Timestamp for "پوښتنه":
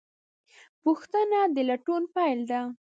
0.83-1.39